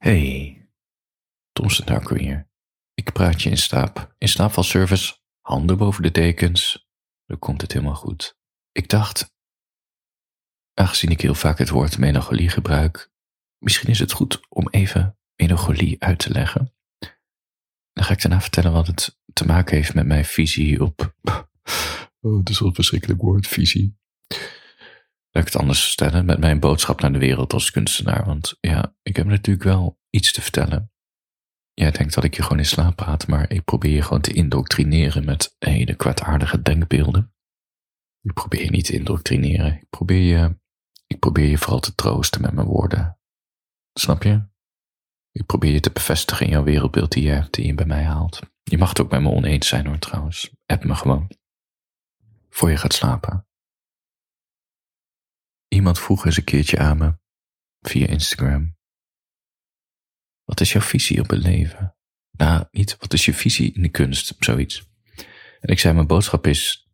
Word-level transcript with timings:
Hey, 0.00 0.68
Thomson 1.52 1.86
Darko 1.86 2.14
hier. 2.14 2.50
Ik 2.94 3.12
praat 3.12 3.42
je 3.42 3.50
in 3.50 3.58
slaap. 3.58 4.14
In 4.18 4.28
slaapvalservice, 4.28 5.16
handen 5.40 5.76
boven 5.76 6.02
de 6.02 6.10
dekens. 6.10 6.88
Dan 7.26 7.38
komt 7.38 7.60
het 7.60 7.72
helemaal 7.72 7.94
goed. 7.94 8.38
Ik 8.72 8.88
dacht, 8.88 9.34
aangezien 10.74 11.10
ik 11.10 11.20
heel 11.20 11.34
vaak 11.34 11.58
het 11.58 11.68
woord 11.68 11.98
melancholie 11.98 12.48
gebruik, 12.48 13.12
misschien 13.58 13.90
is 13.90 13.98
het 13.98 14.12
goed 14.12 14.40
om 14.48 14.68
even 14.70 15.18
melancholie 15.36 16.02
uit 16.02 16.18
te 16.18 16.30
leggen. 16.30 16.74
Dan 17.92 18.04
ga 18.04 18.12
ik 18.12 18.22
daarna 18.22 18.40
vertellen 18.40 18.72
wat 18.72 18.86
het 18.86 19.18
te 19.32 19.46
maken 19.46 19.76
heeft 19.76 19.94
met 19.94 20.06
mijn 20.06 20.24
visie 20.24 20.82
op. 20.82 21.14
Oh, 22.22 22.38
het 22.38 22.48
is 22.48 22.58
wel 22.58 22.68
een 22.68 22.74
verschrikkelijk 22.74 23.20
woord, 23.20 23.46
visie. 23.46 23.98
Laat 25.30 25.46
ik 25.46 25.52
het 25.52 25.60
anders 25.60 25.90
stellen, 25.90 26.24
met 26.24 26.38
mijn 26.38 26.60
boodschap 26.60 27.00
naar 27.00 27.12
de 27.12 27.18
wereld 27.18 27.52
als 27.52 27.70
kunstenaar. 27.70 28.24
Want 28.24 28.56
ja, 28.60 28.94
ik 29.02 29.16
heb 29.16 29.26
natuurlijk 29.26 29.64
wel 29.64 29.98
iets 30.10 30.32
te 30.32 30.42
vertellen. 30.42 30.92
Jij 31.74 31.90
denkt 31.90 32.14
dat 32.14 32.24
ik 32.24 32.34
je 32.34 32.42
gewoon 32.42 32.58
in 32.58 32.66
slaap 32.66 32.96
praat, 32.96 33.26
maar 33.26 33.50
ik 33.50 33.64
probeer 33.64 33.94
je 33.94 34.02
gewoon 34.02 34.20
te 34.20 34.32
indoctrineren 34.32 35.24
met 35.24 35.56
hele 35.58 35.94
kwaadaardige 35.94 36.62
denkbeelden. 36.62 37.34
Ik 38.22 38.32
probeer 38.34 38.62
je 38.62 38.70
niet 38.70 38.84
te 38.84 38.92
indoctrineren. 38.92 39.74
Ik 39.74 39.88
probeer 39.90 40.22
je, 40.22 40.58
ik 41.06 41.18
probeer 41.18 41.48
je 41.48 41.58
vooral 41.58 41.80
te 41.80 41.94
troosten 41.94 42.40
met 42.40 42.52
mijn 42.52 42.66
woorden. 42.66 43.18
Snap 43.92 44.22
je? 44.22 44.48
Ik 45.32 45.46
probeer 45.46 45.72
je 45.72 45.80
te 45.80 45.90
bevestigen 45.90 46.46
in 46.46 46.52
jouw 46.52 46.62
wereldbeeld 46.62 47.12
die 47.12 47.22
je, 47.22 47.46
die 47.50 47.74
bij 47.74 47.86
mij 47.86 48.02
haalt. 48.02 48.40
Je 48.62 48.78
mag 48.78 48.88
het 48.88 49.00
ook 49.00 49.10
met 49.10 49.20
me 49.20 49.28
oneens 49.28 49.68
zijn 49.68 49.86
hoor 49.86 49.98
trouwens. 49.98 50.50
App 50.66 50.84
me 50.84 50.94
gewoon. 50.94 51.30
Voor 52.48 52.70
je 52.70 52.76
gaat 52.76 52.92
slapen. 52.92 53.46
Iemand 55.74 55.98
vroeg 55.98 56.24
eens 56.24 56.36
een 56.36 56.44
keertje 56.44 56.78
aan 56.78 56.98
me 56.98 57.18
via 57.80 58.06
Instagram. 58.06 58.76
Wat 60.44 60.60
is 60.60 60.72
jouw 60.72 60.80
visie 60.80 61.20
op 61.20 61.30
het 61.30 61.42
leven? 61.42 61.96
Nou, 62.30 62.66
niet 62.70 62.96
wat 62.98 63.12
is 63.12 63.24
je 63.24 63.34
visie 63.34 63.72
in 63.72 63.82
de 63.82 63.88
kunst, 63.88 64.34
zoiets. 64.38 64.90
En 65.60 65.68
ik 65.68 65.78
zei, 65.78 65.94
mijn 65.94 66.06
boodschap 66.06 66.46
is 66.46 66.88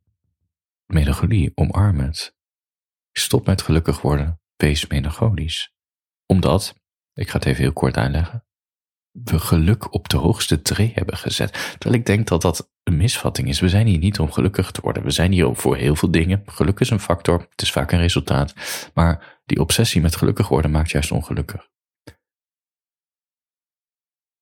melancholie, 0.87 1.53
omarm 1.55 1.99
het. 1.99 2.37
Stop 3.13 3.47
met 3.47 3.63
gelukkig 3.63 4.01
worden, 4.01 4.41
wees 4.57 4.87
melancholisch. 4.87 5.75
Omdat, 6.27 6.75
ik 7.13 7.29
ga 7.29 7.37
het 7.37 7.47
even 7.47 7.63
heel 7.63 7.73
kort 7.73 7.97
uitleggen, 7.97 8.46
we 9.25 9.39
geluk 9.39 9.95
op 9.95 10.09
de 10.09 10.17
hoogste 10.17 10.63
tree 10.63 10.93
hebben 10.95 11.17
gezet. 11.17 11.53
Terwijl 11.79 12.01
ik 12.01 12.07
denk 12.07 12.27
dat 12.27 12.43
dat 12.43 12.71
een 12.83 12.97
misvatting 12.97 13.49
is. 13.49 13.61
We 13.61 13.69
zijn 13.69 13.87
hier 13.87 13.99
niet 13.99 14.19
om 14.19 14.33
gelukkig 14.33 14.71
te 14.71 14.81
worden. 14.81 15.03
We 15.03 15.11
zijn 15.11 15.33
hier 15.33 15.55
voor 15.55 15.77
heel 15.77 15.97
veel 15.97 16.11
dingen. 16.11 16.43
Geluk 16.47 16.81
is 16.81 16.91
een 16.91 17.01
factor, 17.01 17.47
het 17.51 17.63
is 17.63 17.73
vaak 17.73 17.93
een 17.93 17.99
resultaat. 17.99 18.55
Maar 18.95 19.41
die 19.45 19.61
obsessie 19.61 20.01
met 20.01 20.17
gelukkig 20.17 20.49
worden 20.49 20.71
maakt 20.71 20.91
juist 20.91 21.11
ongelukkig. 21.11 21.69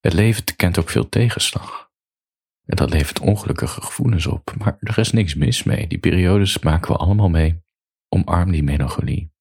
Het 0.01 0.13
leven 0.13 0.45
kent 0.57 0.79
ook 0.79 0.91
veel 0.91 1.09
tegenslag. 1.09 1.93
En 2.65 2.77
dat 2.77 2.91
levert 2.91 3.21
ongelukkige 3.21 3.81
gevoelens 3.81 4.27
op. 4.27 4.55
Maar 4.59 4.77
er 4.81 4.99
is 4.99 5.13
niks 5.13 5.35
mis 5.35 5.63
mee. 5.63 5.87
Die 5.87 5.99
periodes 5.99 6.59
maken 6.59 6.93
we 6.93 6.99
allemaal 6.99 7.29
mee. 7.29 7.63
Omarm 8.09 8.51
die 8.51 8.63
melancholie. 8.63 9.33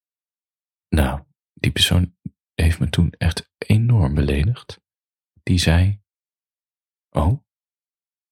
Nou, 0.89 1.23
die 1.53 1.71
persoon 1.71 2.15
heeft 2.53 2.79
me 2.79 2.89
toen 2.89 3.13
echt 3.17 3.51
enorm 3.57 4.13
beledigd. 4.13 4.82
Die 5.43 5.57
zei: 5.57 6.01
Oh, 7.09 7.43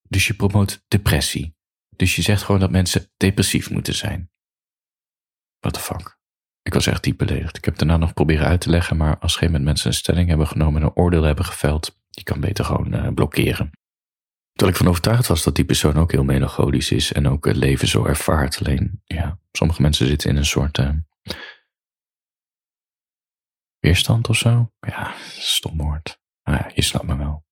dus 0.08 0.28
je 0.28 0.34
promoot 0.34 0.84
depressie. 0.88 1.56
Dus 1.96 2.16
je 2.16 2.22
zegt 2.22 2.44
gewoon 2.44 2.60
dat 2.62 2.72
mensen 2.72 3.12
depressief 3.18 3.70
moeten 3.70 3.96
zijn. 3.96 4.32
What 5.60 5.74
the 5.74 5.80
fuck? 5.80 6.20
Ik 6.62 6.74
was 6.74 6.88
echt 6.88 7.04
diep 7.04 7.18
beledigd. 7.18 7.58
Ik 7.58 7.66
heb 7.66 7.78
daarna 7.78 7.98
nog 7.98 8.14
proberen 8.14 8.48
uit 8.48 8.62
te 8.62 8.70
leggen, 8.70 8.98
maar 8.98 9.20
als 9.20 9.36
geen 9.36 9.48
moment 9.48 9.66
mensen 9.66 9.88
een 9.88 9.94
stelling 9.94 10.28
hebben 10.30 10.48
genomen 10.48 10.82
en 10.82 10.88
een 10.88 10.96
oordeel 10.96 11.24
hebben 11.24 11.46
geveld, 11.46 12.00
die 12.10 12.24
kan 12.24 12.40
beter 12.40 12.66
gewoon 12.66 12.94
uh, 12.94 13.14
blokkeren. 13.14 13.72
Terwijl 14.52 14.72
ik 14.72 14.78
van 14.78 14.88
overtuigd 14.88 15.28
was 15.28 15.44
dat 15.44 15.56
die 15.56 15.66
persoon 15.66 15.98
ook 15.98 16.12
heel 16.12 16.24
melancholisch 16.24 16.92
is 16.92 17.14
en 17.14 17.28
ook 17.28 17.46
het 17.46 17.56
leven 17.56 17.88
zo 17.88 18.06
ervaart. 18.06 18.60
Alleen, 18.60 19.02
ja, 19.06 19.40
sommige 19.52 19.82
mensen 19.82 20.08
zitten 20.08 20.30
in 20.30 20.36
een 20.36 20.46
soort 20.46 20.78
uh, 20.78 20.90
weerstand 23.80 24.30
of 24.30 24.38
zo. 24.38 24.72
Ja, 24.80 25.14
stom 25.28 25.78
woord. 25.78 26.21
Maar 26.52 26.68
ja, 26.68 26.72
je 26.76 26.82
snapt 26.82 27.06
me 27.06 27.18
wel. 27.18 27.46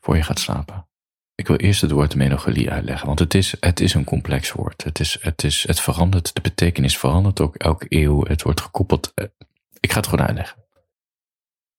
Voor 0.00 0.16
je 0.16 0.22
gaat 0.22 0.38
slapen. 0.38 0.88
Ik 1.34 1.46
wil 1.46 1.56
eerst 1.56 1.80
het 1.80 1.90
woord 1.90 2.14
melancholie 2.14 2.70
uitleggen, 2.70 3.06
want 3.06 3.18
het 3.18 3.34
is, 3.34 3.56
het 3.60 3.80
is 3.80 3.94
een 3.94 4.04
complex 4.04 4.52
woord. 4.52 4.84
Het, 4.84 5.00
is, 5.00 5.18
het, 5.20 5.44
is, 5.44 5.66
het 5.66 5.80
verandert, 5.80 6.34
de 6.34 6.40
betekenis 6.40 6.98
verandert 6.98 7.40
ook 7.40 7.56
elke 7.56 7.86
eeuw. 7.88 8.24
Het 8.24 8.42
wordt 8.42 8.60
gekoppeld. 8.60 9.12
Eh, 9.14 9.26
ik 9.80 9.92
ga 9.92 9.96
het 9.96 10.06
gewoon 10.06 10.26
uitleggen 10.26 10.64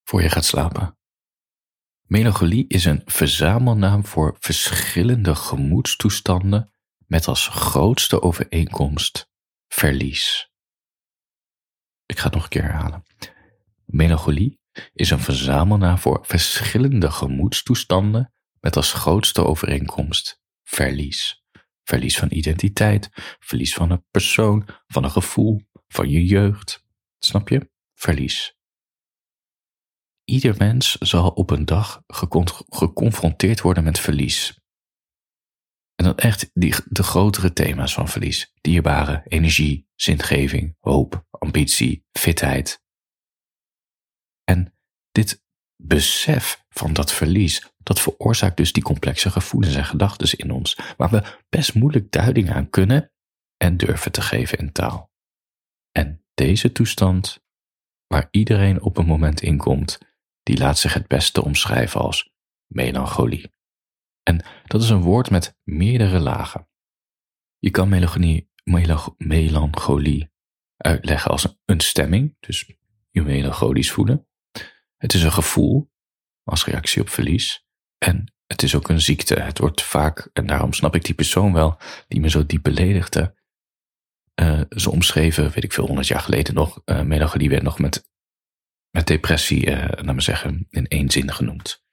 voor 0.04 0.22
je 0.22 0.28
gaat 0.28 0.44
slapen. 0.44 0.98
Melancholie 2.02 2.64
is 2.68 2.84
een 2.84 3.02
verzamelnaam 3.04 4.06
voor 4.06 4.36
verschillende 4.38 5.34
gemoedstoestanden 5.34 6.72
met 7.06 7.26
als 7.26 7.48
grootste 7.48 8.22
overeenkomst 8.22 9.30
verlies. 9.68 10.50
Ik 12.06 12.18
ga 12.18 12.24
het 12.24 12.34
nog 12.34 12.42
een 12.42 12.48
keer 12.48 12.62
herhalen. 12.62 13.05
Melancholie 13.86 14.60
is 14.92 15.10
een 15.10 15.20
verzamelnaam 15.20 15.98
voor 15.98 16.18
verschillende 16.22 17.10
gemoedstoestanden 17.10 18.32
met 18.60 18.76
als 18.76 18.92
grootste 18.92 19.44
overeenkomst 19.44 20.40
verlies. 20.62 21.44
Verlies 21.82 22.18
van 22.18 22.28
identiteit, 22.30 23.08
verlies 23.38 23.74
van 23.74 23.90
een 23.90 24.04
persoon, 24.10 24.68
van 24.86 25.04
een 25.04 25.10
gevoel, 25.10 25.62
van 25.88 26.08
je 26.08 26.26
jeugd. 26.26 26.84
Snap 27.18 27.48
je? 27.48 27.70
Verlies. 27.94 28.56
Ieder 30.24 30.54
mens 30.58 30.92
zal 30.92 31.30
op 31.30 31.50
een 31.50 31.64
dag 31.64 32.02
geconfronteerd 32.68 33.60
worden 33.60 33.84
met 33.84 33.98
verlies. 33.98 34.60
En 35.94 36.04
dan 36.04 36.16
echt 36.16 36.50
die, 36.52 36.74
de 36.84 37.02
grotere 37.02 37.52
thema's 37.52 37.94
van 37.94 38.08
verlies. 38.08 38.52
Dierbare, 38.60 39.22
energie, 39.24 39.88
zingeving, 39.94 40.76
hoop, 40.80 41.26
ambitie, 41.30 42.04
fitheid. 42.12 42.84
En 44.50 44.74
dit 45.12 45.44
besef 45.76 46.64
van 46.68 46.92
dat 46.92 47.12
verlies, 47.12 47.72
dat 47.78 48.00
veroorzaakt 48.00 48.56
dus 48.56 48.72
die 48.72 48.82
complexe 48.82 49.30
gevoelens 49.30 49.74
en 49.74 49.84
gedachten 49.84 50.38
in 50.38 50.50
ons, 50.50 50.78
waar 50.96 51.10
we 51.10 51.22
best 51.48 51.74
moeilijk 51.74 52.10
duiding 52.10 52.50
aan 52.50 52.70
kunnen 52.70 53.12
en 53.56 53.76
durven 53.76 54.12
te 54.12 54.22
geven 54.22 54.58
in 54.58 54.72
taal. 54.72 55.12
En 55.92 56.24
deze 56.34 56.72
toestand, 56.72 57.44
waar 58.06 58.28
iedereen 58.30 58.82
op 58.82 58.96
een 58.96 59.06
moment 59.06 59.40
in 59.40 59.56
komt, 59.56 59.98
die 60.42 60.58
laat 60.58 60.78
zich 60.78 60.94
het 60.94 61.06
beste 61.06 61.44
omschrijven 61.44 62.00
als 62.00 62.32
melancholie. 62.66 63.50
En 64.22 64.44
dat 64.64 64.82
is 64.82 64.88
een 64.88 65.02
woord 65.02 65.30
met 65.30 65.56
meerdere 65.64 66.18
lagen. 66.18 66.68
Je 67.58 67.70
kan 67.70 67.88
melancholie, 67.88 68.50
melancholie 69.16 70.30
uitleggen 70.76 71.30
als 71.30 71.56
een 71.64 71.80
stemming, 71.80 72.36
dus 72.40 72.72
je 73.10 73.22
melancholisch 73.22 73.92
voelen. 73.92 74.26
Het 74.96 75.14
is 75.14 75.22
een 75.22 75.32
gevoel 75.32 75.90
als 76.42 76.64
reactie 76.64 77.02
op 77.02 77.08
verlies. 77.08 77.66
En 77.98 78.32
het 78.46 78.62
is 78.62 78.74
ook 78.74 78.88
een 78.88 79.00
ziekte. 79.00 79.40
Het 79.40 79.58
wordt 79.58 79.82
vaak, 79.82 80.30
en 80.32 80.46
daarom 80.46 80.72
snap 80.72 80.94
ik 80.94 81.04
die 81.04 81.14
persoon 81.14 81.52
wel, 81.52 81.78
die 82.08 82.20
me 82.20 82.30
zo 82.30 82.46
diep 82.46 82.62
beledigde. 82.62 83.34
Uh, 84.40 84.60
ze 84.68 84.90
omschreven, 84.90 85.50
weet 85.50 85.64
ik 85.64 85.72
veel, 85.72 85.86
honderd 85.86 86.06
jaar 86.06 86.20
geleden 86.20 86.54
nog, 86.54 86.82
uh, 86.84 87.02
melancholie 87.02 87.48
werd 87.48 87.62
nog 87.62 87.78
met 87.78 88.04
met 88.96 89.06
depressie, 89.06 89.66
uh, 89.66 89.88
laat 89.94 90.22
zeggen, 90.22 90.66
in 90.70 90.86
één 90.86 91.10
zin 91.10 91.32
genoemd. 91.32 91.84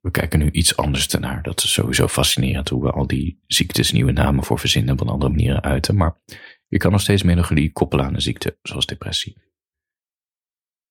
We 0.00 0.10
kijken 0.10 0.38
nu 0.38 0.50
iets 0.50 0.76
anders 0.76 1.08
ernaar. 1.08 1.42
Dat 1.42 1.62
is 1.62 1.72
sowieso 1.72 2.08
fascinerend 2.08 2.68
hoe 2.68 2.82
we 2.82 2.90
al 2.90 3.06
die 3.06 3.42
ziektes 3.46 3.92
nieuwe 3.92 4.12
namen 4.12 4.44
voor 4.44 4.58
verzinnen 4.58 4.92
op 4.92 5.00
een 5.00 5.08
andere 5.08 5.30
manier 5.30 5.60
uiten. 5.60 5.96
Maar 5.96 6.20
je 6.66 6.78
kan 6.78 6.92
nog 6.92 7.00
steeds 7.00 7.22
melancholie 7.22 7.72
koppelen 7.72 8.04
aan 8.04 8.14
een 8.14 8.20
ziekte, 8.20 8.58
zoals 8.62 8.86
depressie. 8.86 9.47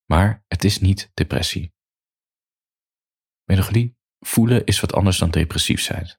Maar 0.07 0.43
het 0.47 0.63
is 0.63 0.79
niet 0.79 1.11
depressie. 1.13 1.73
Melancholie 3.43 3.97
voelen 4.19 4.65
is 4.65 4.79
wat 4.79 4.93
anders 4.93 5.17
dan 5.17 5.29
depressief 5.29 5.81
zijn. 5.81 6.17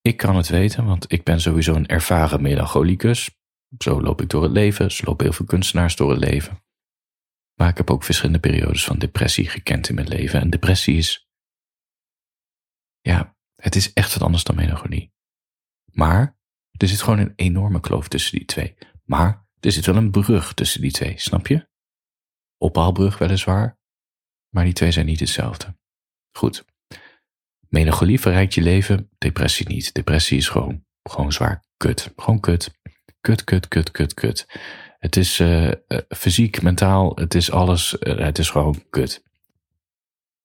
Ik 0.00 0.16
kan 0.16 0.36
het 0.36 0.48
weten, 0.48 0.84
want 0.84 1.12
ik 1.12 1.24
ben 1.24 1.40
sowieso 1.40 1.74
een 1.74 1.86
ervaren 1.86 2.42
melancholicus. 2.42 3.30
Zo 3.78 4.00
loop 4.00 4.20
ik 4.20 4.28
door 4.28 4.42
het 4.42 4.52
leven, 4.52 4.92
zo 4.92 5.04
lopen 5.04 5.24
heel 5.24 5.34
veel 5.34 5.46
kunstenaars 5.46 5.96
door 5.96 6.10
het 6.10 6.18
leven. 6.18 6.62
Maar 7.54 7.68
ik 7.68 7.76
heb 7.76 7.90
ook 7.90 8.04
verschillende 8.04 8.40
periodes 8.40 8.84
van 8.84 8.98
depressie 8.98 9.48
gekend 9.48 9.88
in 9.88 9.94
mijn 9.94 10.08
leven. 10.08 10.40
En 10.40 10.50
depressie 10.50 10.96
is, 10.96 11.28
ja, 13.00 13.36
het 13.54 13.74
is 13.74 13.92
echt 13.92 14.12
wat 14.12 14.22
anders 14.22 14.44
dan 14.44 14.56
melancholie. 14.56 15.12
Maar 15.92 16.38
er 16.70 16.88
zit 16.88 17.02
gewoon 17.02 17.18
een 17.18 17.32
enorme 17.36 17.80
kloof 17.80 18.08
tussen 18.08 18.38
die 18.38 18.46
twee. 18.46 18.76
Maar 19.04 19.46
er 19.60 19.72
zit 19.72 19.86
wel 19.86 19.96
een 19.96 20.10
brug 20.10 20.54
tussen 20.54 20.80
die 20.80 20.92
twee, 20.92 21.18
snap 21.18 21.46
je? 21.46 21.68
Ophaalbrug 22.58 23.18
weliswaar, 23.18 23.78
maar 24.48 24.64
die 24.64 24.72
twee 24.72 24.90
zijn 24.90 25.06
niet 25.06 25.20
hetzelfde. 25.20 25.76
Goed. 26.30 26.64
Melancholie 27.68 28.20
verrijkt 28.20 28.54
je 28.54 28.62
leven, 28.62 29.10
depressie 29.18 29.68
niet. 29.68 29.94
Depressie 29.94 30.38
is 30.38 30.48
gewoon, 30.48 30.84
gewoon 31.02 31.32
zwaar 31.32 31.64
kut. 31.76 32.12
Gewoon 32.16 32.40
kut. 32.40 32.76
Kut, 33.20 33.44
kut, 33.44 33.68
kut, 33.68 33.90
kut, 33.90 34.14
kut. 34.14 34.46
Het 34.98 35.16
is 35.16 35.40
uh, 35.40 35.72
fysiek, 36.08 36.62
mentaal, 36.62 37.16
het 37.16 37.34
is 37.34 37.50
alles, 37.50 37.96
uh, 38.00 38.18
het 38.18 38.38
is 38.38 38.50
gewoon 38.50 38.84
kut. 38.90 39.22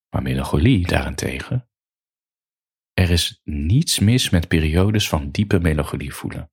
Maar 0.10 0.22
melancholie 0.22 0.88
daarentegen, 0.88 1.70
er 2.94 3.10
is 3.10 3.42
niets 3.44 4.00
mis 4.00 4.30
met 4.30 4.48
periodes 4.48 5.10
van 5.10 5.32
diepe 5.32 5.60
melancholie 5.60 6.14
voelen. 6.14 6.52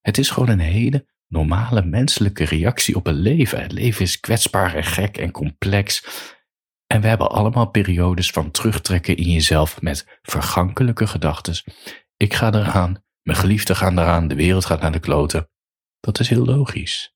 Het 0.00 0.18
is 0.18 0.30
gewoon 0.30 0.48
een 0.48 0.58
hele 0.58 1.06
normale 1.32 1.84
menselijke 1.84 2.44
reactie 2.44 2.96
op 2.96 3.06
een 3.06 3.14
leven. 3.14 3.62
Het 3.62 3.72
leven 3.72 4.02
is 4.02 4.20
kwetsbaar 4.20 4.74
en 4.74 4.84
gek 4.84 5.16
en 5.16 5.30
complex. 5.30 6.04
En 6.86 7.00
we 7.00 7.06
hebben 7.06 7.30
allemaal 7.30 7.70
periodes 7.70 8.30
van 8.30 8.50
terugtrekken 8.50 9.16
in 9.16 9.30
jezelf 9.30 9.80
met 9.80 10.18
vergankelijke 10.22 11.06
gedachten. 11.06 11.54
Ik 12.16 12.34
ga 12.34 12.52
eraan, 12.52 13.04
mijn 13.22 13.38
geliefden 13.38 13.76
gaan 13.76 13.98
eraan, 13.98 14.28
de 14.28 14.34
wereld 14.34 14.64
gaat 14.64 14.80
naar 14.80 14.92
de 14.92 15.00
kloten. 15.00 15.50
Dat 16.00 16.20
is 16.20 16.28
heel 16.28 16.44
logisch. 16.44 17.14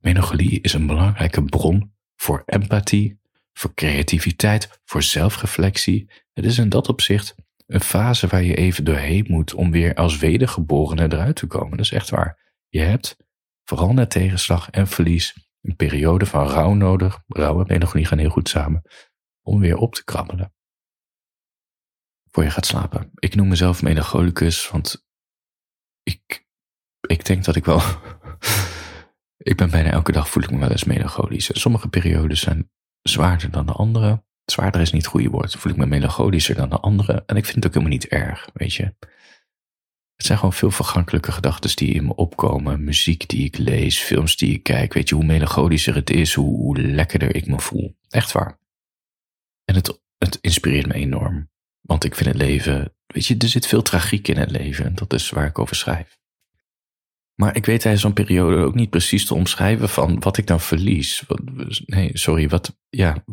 Melancholie 0.00 0.60
is 0.60 0.72
een 0.72 0.86
belangrijke 0.86 1.44
bron 1.44 1.94
voor 2.16 2.42
empathie, 2.46 3.20
voor 3.52 3.74
creativiteit, 3.74 4.80
voor 4.84 5.02
zelfreflectie. 5.02 6.10
Het 6.32 6.44
is 6.44 6.58
in 6.58 6.68
dat 6.68 6.88
opzicht 6.88 7.34
een 7.66 7.80
fase 7.80 8.26
waar 8.26 8.42
je 8.42 8.54
even 8.54 8.84
doorheen 8.84 9.24
moet 9.28 9.54
om 9.54 9.70
weer 9.70 9.94
als 9.94 10.18
wedergeborene 10.18 11.12
eruit 11.12 11.36
te 11.36 11.46
komen. 11.46 11.76
Dat 11.76 11.86
is 11.86 11.92
echt 11.92 12.10
waar. 12.10 12.54
Je 12.68 12.80
hebt, 12.80 13.16
vooral 13.64 13.92
na 13.92 14.06
tegenslag 14.06 14.70
en 14.70 14.86
verlies, 14.86 15.48
een 15.60 15.76
periode 15.76 16.26
van 16.26 16.48
rouw 16.48 16.74
nodig. 16.74 17.22
Rouw 17.26 17.60
en 17.60 17.66
melancholie 17.66 18.06
gaan 18.06 18.18
heel 18.18 18.30
goed 18.30 18.48
samen. 18.48 18.82
Om 19.42 19.60
weer 19.60 19.76
op 19.76 19.94
te 19.94 20.04
krabbelen. 20.04 20.54
Voor 22.30 22.42
je 22.42 22.50
gaat 22.50 22.66
slapen. 22.66 23.10
Ik 23.14 23.34
noem 23.34 23.48
mezelf 23.48 23.82
melancholicus, 23.82 24.70
want 24.70 25.06
ik, 26.02 26.46
ik 27.00 27.24
denk 27.24 27.44
dat 27.44 27.56
ik 27.56 27.64
wel. 27.64 27.80
ik 29.50 29.56
ben 29.56 29.70
bijna 29.70 29.90
elke 29.90 30.12
dag 30.12 30.28
voel 30.28 30.42
ik 30.42 30.50
me 30.50 30.58
wel 30.58 30.70
eens 30.70 30.84
melancholisch. 30.84 31.60
Sommige 31.60 31.88
periodes 31.88 32.40
zijn 32.40 32.70
zwaarder 33.02 33.50
dan 33.50 33.66
de 33.66 33.72
andere. 33.72 34.23
Zwaarder 34.44 34.80
is 34.80 34.92
niet 34.92 35.02
het 35.02 35.10
goede 35.10 35.28
woord. 35.28 35.54
Voel 35.54 35.72
ik 35.72 35.78
me 35.78 35.86
melancholischer 35.86 36.54
dan 36.54 36.70
de 36.70 36.80
andere. 36.80 37.22
En 37.26 37.36
ik 37.36 37.44
vind 37.44 37.56
het 37.56 37.66
ook 37.66 37.72
helemaal 37.72 37.92
niet 37.92 38.06
erg, 38.06 38.48
weet 38.52 38.74
je. 38.74 38.94
Het 40.14 40.26
zijn 40.26 40.38
gewoon 40.38 40.52
veel 40.52 40.70
vergankelijke 40.70 41.32
gedachten 41.32 41.76
die 41.76 41.94
in 41.94 42.04
me 42.04 42.14
opkomen. 42.14 42.84
Muziek 42.84 43.28
die 43.28 43.44
ik 43.44 43.58
lees, 43.58 44.00
films 44.00 44.36
die 44.36 44.52
ik 44.52 44.62
kijk. 44.62 44.92
Weet 44.92 45.08
je, 45.08 45.14
hoe 45.14 45.24
melancholischer 45.24 45.94
het 45.94 46.10
is, 46.10 46.34
hoe, 46.34 46.56
hoe 46.56 46.80
lekkerder 46.80 47.34
ik 47.34 47.46
me 47.46 47.60
voel. 47.60 47.96
Echt 48.08 48.32
waar. 48.32 48.58
En 49.64 49.74
het, 49.74 50.00
het 50.18 50.38
inspireert 50.40 50.86
me 50.86 50.94
enorm. 50.94 51.50
Want 51.80 52.04
ik 52.04 52.14
vind 52.14 52.28
het 52.28 52.38
leven, 52.38 52.94
weet 53.06 53.26
je, 53.26 53.36
er 53.38 53.48
zit 53.48 53.66
veel 53.66 53.82
tragiek 53.82 54.28
in 54.28 54.36
het 54.36 54.50
leven. 54.50 54.84
En 54.84 54.94
dat 54.94 55.12
is 55.12 55.30
waar 55.30 55.46
ik 55.46 55.58
over 55.58 55.76
schrijf. 55.76 56.18
Maar 57.34 57.56
ik 57.56 57.66
weet 57.66 57.80
tijdens 57.80 58.02
zo'n 58.02 58.12
periode 58.12 58.56
ook 58.56 58.74
niet 58.74 58.90
precies 58.90 59.26
te 59.26 59.34
omschrijven 59.34 59.88
van 59.88 60.20
wat 60.20 60.36
ik 60.36 60.46
dan 60.46 60.60
verlies. 60.60 61.24
Nee, 61.86 62.10
sorry, 62.12 62.48
wat, 62.48 62.78
ja. 62.88 63.24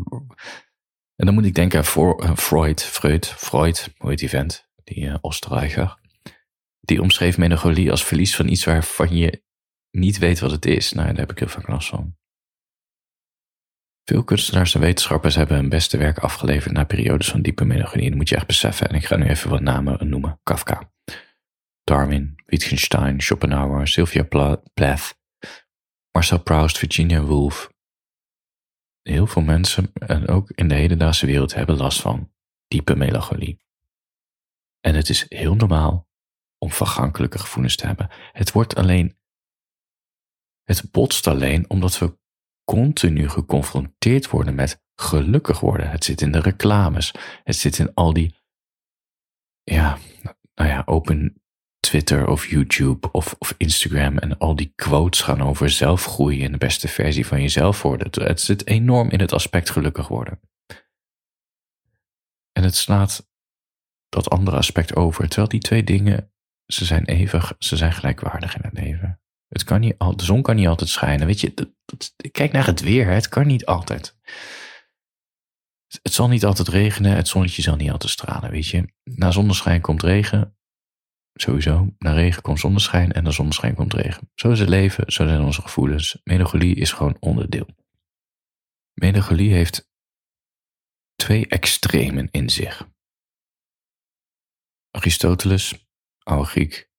En 1.21 1.27
dan 1.27 1.35
moet 1.35 1.45
ik 1.45 1.55
denken 1.55 1.79
aan 1.79 2.17
eh, 2.19 2.35
Freud, 2.35 2.83
Freud, 2.83 3.27
Freud, 3.27 3.93
hoe 3.97 4.09
heet 4.09 4.19
die 4.19 4.29
vent? 4.29 4.69
Die 4.83 5.03
uh, 5.03 5.15
Oostenrijker. 5.21 5.99
Die 6.79 7.01
omschreef 7.01 7.37
melancholie 7.37 7.91
als 7.91 8.03
verlies 8.03 8.35
van 8.35 8.47
iets 8.47 8.63
waarvan 8.63 9.15
je 9.15 9.43
niet 9.91 10.17
weet 10.17 10.39
wat 10.39 10.51
het 10.51 10.65
is. 10.65 10.91
Nou, 10.91 11.07
daar 11.07 11.17
heb 11.17 11.31
ik 11.31 11.39
heel 11.39 11.47
vaak 11.47 11.67
last 11.67 11.89
van. 11.89 12.15
Veel 14.03 14.23
kunstenaars 14.23 14.75
en 14.75 14.81
wetenschappers 14.81 15.35
hebben 15.35 15.57
hun 15.57 15.69
beste 15.69 15.97
werk 15.97 16.17
afgeleverd 16.17 16.73
na 16.73 16.83
periodes 16.83 17.29
van 17.29 17.41
diepe 17.41 17.65
melancholie. 17.65 18.09
Dat 18.09 18.17
moet 18.17 18.29
je 18.29 18.35
echt 18.35 18.47
beseffen. 18.47 18.89
En 18.89 18.95
ik 18.95 19.05
ga 19.05 19.15
nu 19.15 19.25
even 19.25 19.49
wat 19.49 19.61
namen 19.61 20.09
noemen. 20.09 20.39
Kafka, 20.43 20.91
Darwin, 21.83 22.35
Wittgenstein, 22.45 23.21
Schopenhauer, 23.21 23.87
Sylvia 23.87 24.23
Plath, 24.73 25.19
Marcel 26.11 26.39
Proust, 26.39 26.77
Virginia 26.77 27.21
Woolf. 27.21 27.70
Heel 29.01 29.27
veel 29.27 29.41
mensen, 29.41 29.91
en 29.93 30.27
ook 30.27 30.49
in 30.49 30.67
de 30.67 30.75
hedendaagse 30.75 31.25
wereld, 31.25 31.53
hebben 31.53 31.77
last 31.77 32.01
van 32.01 32.33
diepe 32.67 32.95
melancholie. 32.95 33.59
En 34.79 34.95
het 34.95 35.09
is 35.09 35.25
heel 35.29 35.55
normaal 35.55 36.09
om 36.57 36.71
vergankelijke 36.71 37.39
gevoelens 37.39 37.75
te 37.75 37.85
hebben. 37.85 38.09
Het 38.31 38.51
wordt 38.51 38.75
alleen, 38.75 39.17
het 40.63 40.91
botst 40.91 41.27
alleen 41.27 41.69
omdat 41.69 41.97
we 41.99 42.19
continu 42.63 43.29
geconfronteerd 43.29 44.29
worden 44.29 44.55
met 44.55 44.83
gelukkig 44.95 45.59
worden. 45.59 45.89
Het 45.89 46.03
zit 46.03 46.21
in 46.21 46.31
de 46.31 46.39
reclames. 46.39 47.13
Het 47.43 47.55
zit 47.55 47.79
in 47.79 47.93
al 47.93 48.13
die, 48.13 48.35
ja, 49.63 49.97
nou 50.53 50.69
ja, 50.69 50.83
open 50.85 51.40
Twitter 51.91 52.27
of 52.27 52.45
YouTube 52.45 53.11
of, 53.11 53.35
of 53.39 53.53
Instagram 53.57 54.17
en 54.17 54.37
al 54.37 54.55
die 54.55 54.71
quotes 54.75 55.21
gaan 55.21 55.41
over 55.41 55.69
zelfgroei 55.69 56.43
en 56.43 56.51
de 56.51 56.57
beste 56.57 56.87
versie 56.87 57.25
van 57.25 57.41
jezelf 57.41 57.81
worden. 57.81 58.25
Het 58.27 58.41
zit 58.41 58.67
enorm 58.67 59.09
in 59.09 59.19
het 59.19 59.33
aspect 59.33 59.69
gelukkig 59.69 60.07
worden. 60.07 60.39
En 62.51 62.63
het 62.63 62.75
slaat 62.75 63.29
dat 64.09 64.29
andere 64.29 64.57
aspect 64.57 64.95
over, 64.95 65.27
terwijl 65.27 65.47
die 65.47 65.59
twee 65.59 65.83
dingen, 65.83 66.31
ze 66.65 66.85
zijn 66.85 67.05
eeuwig, 67.05 67.55
ze 67.59 67.77
zijn 67.77 67.93
gelijkwaardig 67.93 68.55
in 68.55 68.61
het 68.63 68.73
leven. 68.73 69.21
Het 69.47 69.63
kan 69.63 69.79
niet, 69.79 69.99
de 69.99 70.23
zon 70.23 70.41
kan 70.41 70.55
niet 70.55 70.67
altijd 70.67 70.89
schijnen. 70.89 71.27
Weet 71.27 71.41
je, 71.41 71.73
kijk 72.31 72.51
naar 72.51 72.65
het 72.65 72.81
weer. 72.81 73.07
Het 73.07 73.29
kan 73.29 73.47
niet 73.47 73.65
altijd. 73.65 74.17
Het 76.01 76.13
zal 76.13 76.27
niet 76.27 76.45
altijd 76.45 76.67
regenen. 76.67 77.15
Het 77.15 77.27
zonnetje 77.27 77.61
zal 77.61 77.75
niet 77.75 77.91
altijd 77.91 78.11
stralen. 78.11 78.51
Weet 78.51 78.67
je, 78.67 78.93
na 79.03 79.31
zonneschijn 79.31 79.81
komt 79.81 80.03
regen. 80.03 80.55
Sowieso. 81.33 81.93
Na 81.97 82.13
regen 82.13 82.41
komt 82.41 82.59
zonneschijn. 82.59 83.11
En 83.11 83.23
na 83.23 83.31
zonneschijn 83.31 83.75
komt 83.75 83.93
regen. 83.93 84.29
Zo 84.35 84.51
is 84.51 84.59
het 84.59 84.69
leven. 84.69 85.11
Zo 85.11 85.27
zijn 85.27 85.41
onze 85.41 85.61
gevoelens. 85.61 86.17
Melancholie 86.23 86.75
is 86.75 86.91
gewoon 86.91 87.17
onderdeel. 87.19 87.67
Melancholie 88.93 89.53
heeft 89.53 89.89
twee 91.15 91.47
extremen 91.47 92.27
in 92.31 92.49
zich. 92.49 92.89
Aristoteles, 94.91 95.87
oude 96.23 96.45
Griek, 96.45 96.89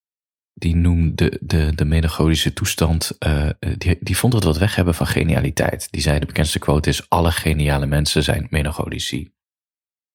die 0.54 0.76
noemde 0.76 1.38
de, 1.40 1.74
de 1.74 1.84
melancholische 1.84 2.52
toestand, 2.52 3.16
uh, 3.26 3.50
die, 3.78 3.98
die 4.00 4.16
vond 4.16 4.32
het 4.32 4.44
wat 4.44 4.58
weg 4.58 4.74
hebben 4.74 4.94
van 4.94 5.06
genialiteit. 5.06 5.88
Die 5.90 6.02
zei, 6.02 6.18
de 6.18 6.26
bekendste 6.26 6.58
quote 6.58 6.88
is, 6.88 7.08
alle 7.08 7.30
geniale 7.32 7.86
mensen 7.86 8.22
zijn 8.22 8.46
melancholici. 8.50 9.32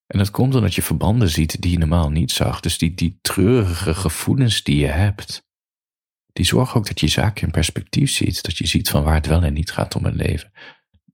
En 0.07 0.17
dat 0.17 0.31
komt 0.31 0.55
omdat 0.55 0.75
je 0.75 0.81
verbanden 0.81 1.29
ziet 1.29 1.61
die 1.61 1.71
je 1.71 1.77
normaal 1.77 2.09
niet 2.09 2.31
zag. 2.31 2.59
Dus 2.59 2.77
die, 2.77 2.93
die 2.93 3.19
treurige 3.21 3.93
gevoelens 3.93 4.63
die 4.63 4.77
je 4.77 4.87
hebt, 4.87 5.45
die 6.33 6.45
zorgen 6.45 6.77
ook 6.77 6.87
dat 6.87 6.99
je 6.99 7.07
zaken 7.07 7.45
in 7.45 7.51
perspectief 7.51 8.11
ziet. 8.11 8.43
Dat 8.43 8.57
je 8.57 8.67
ziet 8.67 8.89
van 8.89 9.03
waar 9.03 9.15
het 9.15 9.27
wel 9.27 9.43
en 9.43 9.53
niet 9.53 9.71
gaat 9.71 9.95
om 9.95 10.05
het 10.05 10.15
leven. 10.15 10.51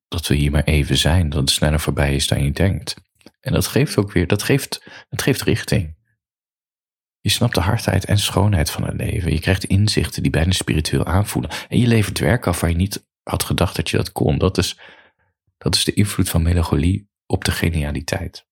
Dat 0.07 0.27
we 0.27 0.35
hier 0.35 0.51
maar 0.51 0.63
even 0.63 0.97
zijn, 0.97 1.29
dat 1.29 1.39
het 1.39 1.49
sneller 1.49 1.79
voorbij 1.79 2.15
is 2.15 2.27
dan 2.27 2.43
je 2.43 2.51
denkt. 2.51 2.95
En 3.39 3.53
dat 3.53 3.67
geeft 3.67 3.97
ook 3.97 4.11
weer, 4.11 4.27
dat 4.27 4.43
geeft, 4.43 4.87
dat 5.09 5.21
geeft 5.21 5.41
richting. 5.41 5.95
Je 7.19 7.29
snapt 7.29 7.53
de 7.53 7.61
hardheid 7.61 8.05
en 8.05 8.17
schoonheid 8.17 8.69
van 8.69 8.83
het 8.83 8.95
leven. 8.95 9.31
Je 9.31 9.39
krijgt 9.39 9.63
inzichten 9.63 10.21
die 10.21 10.31
bijna 10.31 10.51
spiritueel 10.51 11.05
aanvoelen. 11.05 11.51
En 11.69 11.79
je 11.79 11.87
levert 11.87 12.19
werk 12.19 12.47
af 12.47 12.59
waar 12.61 12.69
je 12.69 12.75
niet 12.75 13.07
had 13.23 13.43
gedacht 13.43 13.75
dat 13.75 13.89
je 13.89 13.97
dat 13.97 14.11
kon. 14.11 14.37
Dat 14.37 14.57
is, 14.57 14.79
dat 15.57 15.75
is 15.75 15.83
de 15.83 15.93
invloed 15.93 16.29
van 16.29 16.41
melancholie 16.41 17.09
op 17.25 17.45
de 17.45 17.51
genialiteit. 17.51 18.45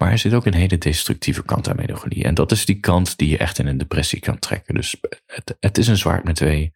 Maar 0.00 0.10
er 0.10 0.18
zit 0.18 0.34
ook 0.34 0.46
een 0.46 0.54
hele 0.54 0.78
destructieve 0.78 1.42
kant 1.42 1.68
aan 1.68 1.76
melancholie. 1.76 2.24
En 2.24 2.34
dat 2.34 2.52
is 2.52 2.64
die 2.64 2.80
kant 2.80 3.18
die 3.18 3.28
je 3.28 3.38
echt 3.38 3.58
in 3.58 3.66
een 3.66 3.78
depressie 3.78 4.20
kan 4.20 4.38
trekken. 4.38 4.74
Dus 4.74 4.96
het, 5.26 5.56
het 5.60 5.78
is 5.78 5.86
een 5.86 5.96
zwaard 5.96 6.24
met 6.24 6.36
twee. 6.36 6.74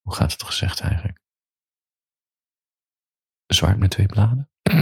Hoe 0.00 0.14
gaat 0.14 0.32
het 0.32 0.42
gezegd 0.42 0.80
eigenlijk? 0.80 1.20
Een 3.46 3.56
zwaard 3.56 3.78
met 3.78 3.90
twee 3.90 4.06
bladen? 4.06 4.50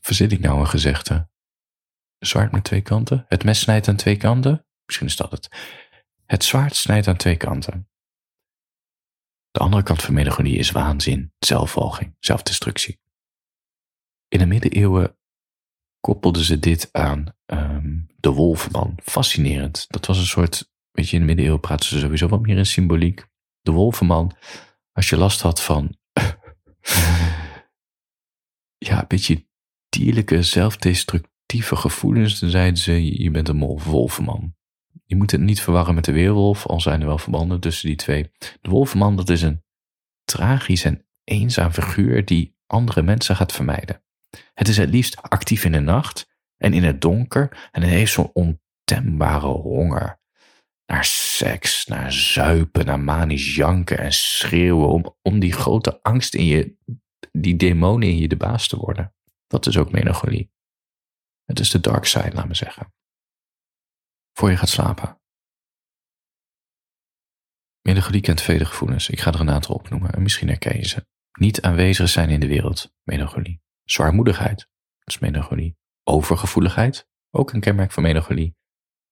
Verzin 0.00 0.30
ik 0.30 0.40
nou 0.40 0.60
een 0.60 0.68
gezegde? 0.68 1.28
zwaard 2.18 2.52
met 2.52 2.64
twee 2.64 2.82
kanten. 2.82 3.24
Het 3.28 3.44
mes 3.44 3.60
snijdt 3.60 3.88
aan 3.88 3.96
twee 3.96 4.16
kanten. 4.16 4.66
Misschien 4.84 5.06
is 5.06 5.16
dat 5.16 5.30
het. 5.30 5.48
Het 6.26 6.44
zwaard 6.44 6.76
snijdt 6.76 7.06
aan 7.06 7.16
twee 7.16 7.36
kanten. 7.36 7.90
De 9.50 9.60
andere 9.60 9.82
kant 9.82 10.02
van 10.02 10.14
melancholie 10.14 10.58
is 10.58 10.70
waanzin, 10.70 11.32
zelfvolging, 11.38 12.16
zelfdestructie. 12.18 13.00
In 14.28 14.38
de 14.38 14.46
middeleeuwen 14.46 15.16
koppelden 16.00 16.42
ze 16.42 16.58
dit 16.58 16.88
aan 16.92 17.26
um, 17.46 18.06
de 18.16 18.30
wolfman. 18.30 18.94
Fascinerend. 19.02 19.84
Dat 19.88 20.06
was 20.06 20.18
een 20.18 20.26
soort, 20.26 20.70
weet 20.90 21.08
je, 21.08 21.14
in 21.14 21.20
de 21.20 21.26
middeleeuwen 21.26 21.60
praten 21.60 21.88
ze 21.88 21.98
sowieso 21.98 22.28
wat 22.28 22.40
meer 22.40 22.56
in 22.56 22.66
symboliek. 22.66 23.26
De 23.60 23.70
wolfman, 23.70 24.36
als 24.92 25.08
je 25.08 25.16
last 25.16 25.40
had 25.40 25.62
van, 25.62 25.96
ja, 28.88 29.00
een 29.00 29.08
beetje 29.08 29.46
dierlijke 29.88 30.42
zelfdestructie 30.42 31.36
actieve 31.48 31.76
gevoelens, 31.76 32.38
dan 32.38 32.50
zeiden 32.50 32.78
ze, 32.78 33.22
je 33.22 33.30
bent 33.30 33.48
een 33.48 33.58
wolvenman. 33.58 34.54
Je 35.04 35.16
moet 35.16 35.30
het 35.30 35.40
niet 35.40 35.60
verwarren 35.60 35.94
met 35.94 36.04
de 36.04 36.12
weerwolf, 36.12 36.66
al 36.66 36.80
zijn 36.80 37.00
er 37.00 37.06
wel 37.06 37.18
verbanden 37.18 37.60
tussen 37.60 37.86
die 37.86 37.96
twee. 37.96 38.30
De 38.60 38.70
wolvenman, 38.70 39.16
dat 39.16 39.28
is 39.28 39.42
een 39.42 39.62
tragisch 40.24 40.84
en 40.84 41.06
eenzaam 41.24 41.72
figuur 41.72 42.24
die 42.24 42.56
andere 42.66 43.02
mensen 43.02 43.36
gaat 43.36 43.52
vermijden. 43.52 44.02
Het 44.54 44.68
is 44.68 44.76
het 44.76 44.88
liefst 44.88 45.22
actief 45.22 45.64
in 45.64 45.72
de 45.72 45.80
nacht 45.80 46.28
en 46.56 46.72
in 46.72 46.84
het 46.84 47.00
donker 47.00 47.68
en 47.72 47.82
het 47.82 47.90
heeft 47.90 48.12
zo'n 48.12 48.32
ontembare 48.32 49.46
honger. 49.46 50.20
naar 50.86 51.04
seks, 51.04 51.86
naar 51.86 52.12
zuipen, 52.12 52.86
naar 52.86 53.00
manisch 53.00 53.54
janken 53.54 53.98
en 53.98 54.12
schreeuwen 54.12 54.88
om, 54.88 55.16
om 55.22 55.38
die 55.38 55.52
grote 55.52 56.02
angst 56.02 56.34
in 56.34 56.44
je, 56.44 56.76
die 57.32 57.56
demonen 57.56 58.08
in 58.08 58.18
je 58.18 58.28
de 58.28 58.36
baas 58.36 58.68
te 58.68 58.76
worden. 58.76 59.14
Dat 59.46 59.66
is 59.66 59.76
ook 59.76 59.92
melancholie. 59.92 60.52
Het 61.44 61.60
is 61.60 61.70
de 61.70 61.80
dark 61.80 62.04
side, 62.04 62.32
laat 62.32 62.48
me 62.48 62.54
zeggen. 62.54 62.94
Voor 64.32 64.50
je 64.50 64.56
gaat 64.56 64.68
slapen. 64.68 65.20
Melancholie 67.80 68.20
kent 68.20 68.40
vele 68.40 68.64
gevoelens. 68.64 69.08
Ik 69.08 69.20
ga 69.20 69.32
er 69.32 69.40
een 69.40 69.50
aantal 69.50 69.74
opnoemen 69.74 70.12
en 70.12 70.22
misschien 70.22 70.48
herken 70.48 70.76
je 70.76 70.88
ze. 70.88 71.06
Niet 71.38 71.60
aanwezig 71.60 72.08
zijn 72.08 72.30
in 72.30 72.40
de 72.40 72.46
wereld, 72.46 72.94
melancholie. 73.02 73.62
Zwaarmoedigheid, 73.90 74.58
dat 74.98 75.14
is 75.14 75.18
melancholie. 75.18 75.76
Overgevoeligheid, 76.04 77.08
ook 77.30 77.52
een 77.52 77.60
kenmerk 77.60 77.92
van 77.92 78.02
melancholie. 78.02 78.56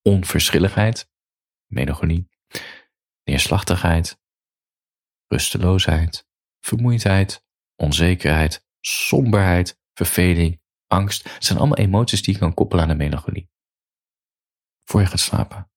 Onverschilligheid, 0.02 1.11
melancholie. 1.66 2.28
Neerslachtigheid, 3.25 4.21
rusteloosheid, 5.26 6.26
vermoeidheid, 6.61 7.45
onzekerheid, 7.76 8.66
somberheid, 8.80 9.80
verveling, 9.95 10.61
angst. 10.87 11.33
Het 11.33 11.45
zijn 11.45 11.59
allemaal 11.59 11.78
emoties 11.78 12.23
die 12.23 12.35
je 12.35 12.40
kan 12.40 12.54
koppelen 12.54 12.85
aan 12.85 12.90
de 12.90 12.97
melancholie. 13.04 13.50
Voor 14.85 15.00
je 15.00 15.06
gaat 15.06 15.21
slapen. 15.21 15.71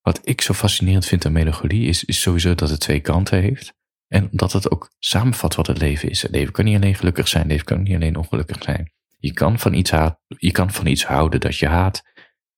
Wat 0.00 0.28
ik 0.28 0.40
zo 0.40 0.52
fascinerend 0.52 1.06
vind 1.06 1.26
aan 1.26 1.32
melancholie 1.32 1.88
is, 1.88 2.04
is 2.04 2.20
sowieso 2.20 2.54
dat 2.54 2.70
het 2.70 2.80
twee 2.80 3.00
kanten 3.00 3.40
heeft. 3.40 3.74
En 4.12 4.28
dat 4.30 4.52
het 4.52 4.70
ook 4.70 4.90
samenvat 4.98 5.54
wat 5.54 5.66
het 5.66 5.78
leven 5.78 6.10
is. 6.10 6.22
Het 6.22 6.30
leven 6.30 6.52
kan 6.52 6.64
niet 6.64 6.76
alleen 6.76 6.94
gelukkig 6.94 7.28
zijn, 7.28 7.42
het 7.42 7.50
leven 7.50 7.66
kan 7.66 7.82
niet 7.82 7.94
alleen 7.94 8.16
ongelukkig 8.16 8.62
zijn. 8.62 8.92
Je 9.18 9.32
kan 9.32 9.58
van 9.58 9.74
iets, 9.74 9.90
haat, 9.90 10.20
je 10.26 10.50
kan 10.50 10.70
van 10.70 10.86
iets 10.86 11.04
houden 11.04 11.40
dat 11.40 11.56
je 11.56 11.66
haat. 11.66 12.02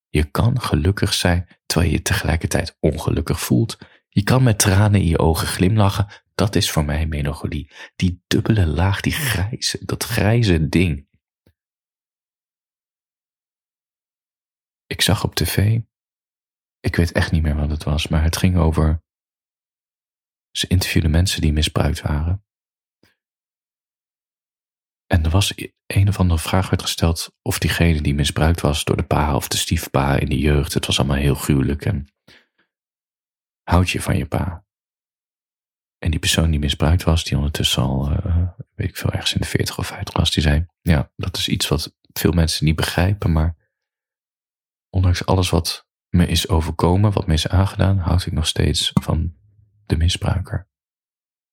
Je 0.08 0.24
kan 0.24 0.60
gelukkig 0.60 1.14
zijn 1.14 1.48
terwijl 1.66 1.90
je 1.90 1.96
je 1.96 2.02
tegelijkertijd 2.02 2.76
ongelukkig 2.80 3.40
voelt. 3.40 3.78
Je 4.08 4.22
kan 4.22 4.42
met 4.42 4.58
tranen 4.58 5.00
in 5.00 5.06
je 5.06 5.18
ogen 5.18 5.46
glimlachen. 5.46 6.06
Dat 6.34 6.54
is 6.54 6.70
voor 6.70 6.84
mij 6.84 7.06
melancholie. 7.06 7.70
Die 7.96 8.22
dubbele 8.26 8.66
laag, 8.66 9.00
die 9.00 9.12
grijze, 9.12 9.84
dat 9.84 10.04
grijze 10.04 10.68
ding. 10.68 11.06
Ik 14.86 15.00
zag 15.00 15.24
op 15.24 15.34
tv, 15.34 15.80
ik 16.80 16.96
weet 16.96 17.12
echt 17.12 17.32
niet 17.32 17.42
meer 17.42 17.56
wat 17.56 17.70
het 17.70 17.84
was, 17.84 18.08
maar 18.08 18.22
het 18.22 18.36
ging 18.36 18.56
over. 18.56 19.03
Ze 20.56 20.66
interviewden 20.66 21.10
mensen 21.10 21.40
die 21.40 21.52
misbruikt 21.52 22.00
waren. 22.00 22.44
En 25.06 25.24
er 25.24 25.30
was 25.30 25.54
een 25.86 26.08
of 26.08 26.18
andere 26.18 26.40
vraag 26.40 26.70
werd 26.70 26.82
gesteld 26.82 27.36
of 27.42 27.58
diegene 27.58 28.00
die 28.00 28.14
misbruikt 28.14 28.60
was 28.60 28.84
door 28.84 28.96
de 28.96 29.02
pa 29.02 29.36
of 29.36 29.48
de 29.48 29.56
stiefpa 29.56 30.16
in 30.18 30.28
de 30.28 30.38
jeugd, 30.38 30.74
het 30.74 30.86
was 30.86 30.98
allemaal 30.98 31.16
heel 31.16 31.34
gruwelijk 31.34 31.84
en 31.84 32.06
houd 33.62 33.90
je 33.90 34.00
van 34.00 34.16
je 34.16 34.26
pa. 34.26 34.64
En 35.98 36.10
die 36.10 36.20
persoon 36.20 36.50
die 36.50 36.60
misbruikt 36.60 37.02
was, 37.02 37.24
die 37.24 37.36
ondertussen 37.36 37.82
al, 37.82 38.10
uh, 38.10 38.48
weet 38.74 38.88
ik 38.88 38.96
veel, 38.96 39.12
ergens 39.12 39.34
in 39.34 39.40
de 39.40 39.46
40 39.46 39.78
of 39.78 39.86
50 39.86 40.16
was, 40.16 40.30
die 40.30 40.42
zei, 40.42 40.66
ja, 40.80 41.12
dat 41.16 41.36
is 41.36 41.48
iets 41.48 41.68
wat 41.68 41.96
veel 42.12 42.32
mensen 42.32 42.64
niet 42.64 42.76
begrijpen, 42.76 43.32
maar 43.32 43.56
ondanks 44.90 45.26
alles 45.26 45.50
wat 45.50 45.88
me 46.08 46.26
is 46.26 46.48
overkomen, 46.48 47.12
wat 47.12 47.26
me 47.26 47.32
is 47.32 47.48
aangedaan, 47.48 47.98
houd 47.98 48.26
ik 48.26 48.32
nog 48.32 48.46
steeds 48.46 48.90
van 48.92 49.42
de 49.86 49.96
misbruiker. 49.96 50.68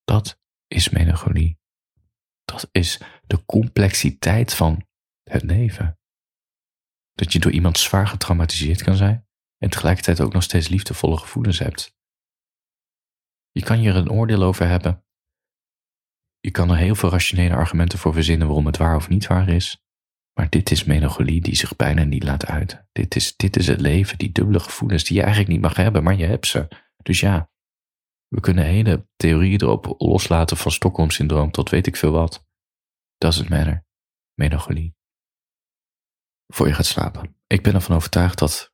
Dat 0.04 0.40
is 0.68 0.90
melancholie. 0.90 1.60
Dat 2.46 2.70
is 2.72 3.00
de 3.26 3.46
complexiteit 3.46 4.54
van 4.54 4.88
het 5.24 5.44
leven. 5.44 6.00
Dat 7.14 7.34
je 7.34 7.40
door 7.40 7.52
iemand 7.52 7.78
zwaar 7.78 8.08
getraumatiseerd 8.08 8.84
kan 8.84 8.96
zijn 8.96 9.28
en 9.58 9.70
tegelijkertijd 9.70 10.22
ook 10.22 10.34
nog 10.34 10.44
steeds 10.44 10.68
liefdevolle 10.68 11.18
gevoelens 11.18 11.60
hebt. 11.60 11.96
Je 13.52 13.64
kan 13.64 13.78
hier 13.78 13.96
een 13.96 14.12
oordeel 14.12 14.44
over 14.44 14.68
hebben. 14.68 15.06
Je 16.40 16.52
kan 16.52 16.70
er 16.70 16.78
heel 16.78 16.96
veel 16.96 17.10
rationele 17.10 17.56
argumenten 17.56 18.00
voor 18.00 18.14
verzinnen 18.14 18.48
waarom 18.48 18.66
het 18.66 18.78
waar 18.78 18.96
of 18.96 19.10
niet 19.10 19.28
waar 19.28 19.50
is. 19.50 19.84
Maar 20.34 20.50
dit 20.50 20.72
is 20.72 20.84
melancholie 20.84 21.42
die 21.42 21.56
zich 21.56 21.76
bijna 21.76 22.04
niet 22.04 22.24
laat 22.24 22.46
uiten. 22.46 22.90
Dit 22.92 23.16
is, 23.16 23.36
dit 23.36 23.58
is 23.58 23.68
het 23.68 23.82
leven, 23.82 24.18
die 24.18 24.32
dubbele 24.32 24.60
gevoelens 24.60 25.04
die 25.04 25.16
je 25.16 25.22
eigenlijk 25.22 25.52
niet 25.52 25.62
mag 25.62 25.76
hebben, 25.76 26.04
maar 26.04 26.16
je 26.16 26.26
hebt 26.26 26.48
ze. 26.48 26.68
Dus 27.04 27.20
ja, 27.20 27.51
we 28.32 28.40
kunnen 28.40 28.66
hele 28.66 29.08
theorieën 29.16 29.62
erop 29.62 29.96
loslaten 29.98 30.58
van 30.58 30.72
Stockholm-syndroom 30.72 31.52
tot 31.52 31.70
weet 31.70 31.88
ik 31.88 31.96
veel 31.96 32.12
wat. 32.12 32.46
Doesn't 33.18 33.50
matter. 33.50 33.86
Melancholie. 34.34 34.96
Voor 36.48 36.68
je 36.68 36.74
gaat 36.74 36.86
slapen. 36.86 37.36
Ik 37.48 37.64
ben 37.64 37.74
ervan 37.74 37.96
overtuigd 37.96 38.40
dat, 38.40 38.74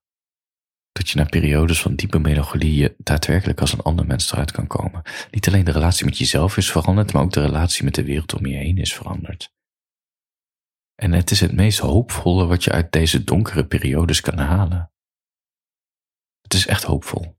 dat 0.92 1.10
je 1.10 1.18
na 1.18 1.26
periodes 1.26 1.82
van 1.82 1.96
diepe 1.96 2.20
melancholie 2.20 2.76
je 2.76 2.96
daadwerkelijk 2.98 3.62
als 3.62 3.74
een 3.74 3.82
ander 3.82 4.06
mens 4.06 4.32
eruit 4.32 4.52
kan 4.52 4.68
komen. 4.68 5.02
Niet 5.32 5.48
alleen 5.48 5.66
de 5.66 5.72
relatie 5.72 6.06
met 6.06 6.18
jezelf 6.18 6.58
is 6.58 6.72
veranderd, 6.72 7.14
maar 7.14 7.22
ook 7.22 7.34
de 7.34 7.46
relatie 7.46 7.84
met 7.84 7.96
de 7.96 8.04
wereld 8.04 8.34
om 8.34 8.46
je 8.46 8.56
heen 8.56 8.78
is 8.78 8.96
veranderd. 8.96 9.54
En 10.96 11.12
het 11.12 11.32
is 11.32 11.40
het 11.40 11.52
meest 11.52 11.80
hoopvolle 11.80 12.46
wat 12.46 12.64
je 12.64 12.72
uit 12.72 12.92
deze 12.92 13.24
donkere 13.24 13.68
periodes 13.68 14.22
kan 14.22 14.38
halen. 14.38 14.92
Het 16.42 16.54
is 16.54 16.68
echt 16.68 16.84
hoopvol. 16.84 17.38